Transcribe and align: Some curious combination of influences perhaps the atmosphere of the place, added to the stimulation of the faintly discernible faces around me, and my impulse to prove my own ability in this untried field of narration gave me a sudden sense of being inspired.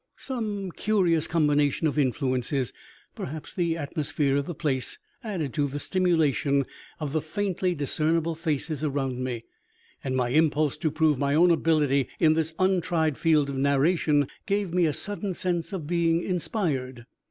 Some 0.17 0.71
curious 0.71 1.27
combination 1.27 1.85
of 1.85 1.99
influences 1.99 2.73
perhaps 3.13 3.53
the 3.53 3.77
atmosphere 3.77 4.35
of 4.35 4.47
the 4.47 4.55
place, 4.55 4.97
added 5.23 5.53
to 5.53 5.67
the 5.67 5.77
stimulation 5.77 6.65
of 6.99 7.13
the 7.13 7.21
faintly 7.21 7.75
discernible 7.75 8.33
faces 8.33 8.83
around 8.83 9.23
me, 9.23 9.43
and 10.03 10.15
my 10.15 10.29
impulse 10.29 10.75
to 10.77 10.89
prove 10.89 11.19
my 11.19 11.35
own 11.35 11.51
ability 11.51 12.07
in 12.19 12.33
this 12.33 12.55
untried 12.57 13.15
field 13.15 13.47
of 13.47 13.57
narration 13.57 14.27
gave 14.47 14.73
me 14.73 14.87
a 14.87 14.91
sudden 14.93 15.35
sense 15.35 15.71
of 15.71 15.85
being 15.85 16.23
inspired. 16.23 17.05